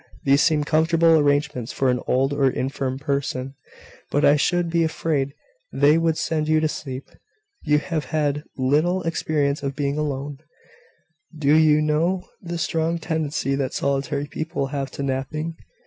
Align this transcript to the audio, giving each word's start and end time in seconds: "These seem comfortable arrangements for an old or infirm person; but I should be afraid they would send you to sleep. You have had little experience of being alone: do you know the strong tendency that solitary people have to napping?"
"These 0.23 0.41
seem 0.41 0.63
comfortable 0.63 1.19
arrangements 1.19 1.71
for 1.71 1.91
an 1.91 1.99
old 2.07 2.33
or 2.33 2.49
infirm 2.49 2.97
person; 2.97 3.53
but 4.09 4.25
I 4.25 4.35
should 4.35 4.67
be 4.71 4.83
afraid 4.83 5.35
they 5.71 5.99
would 5.99 6.17
send 6.17 6.47
you 6.47 6.59
to 6.59 6.67
sleep. 6.67 7.07
You 7.61 7.77
have 7.77 8.05
had 8.05 8.43
little 8.57 9.03
experience 9.03 9.61
of 9.61 9.75
being 9.75 9.99
alone: 9.99 10.39
do 11.37 11.55
you 11.55 11.83
know 11.83 12.23
the 12.41 12.57
strong 12.57 12.97
tendency 12.97 13.53
that 13.57 13.75
solitary 13.75 14.25
people 14.25 14.65
have 14.73 14.89
to 14.93 15.03
napping?" 15.03 15.55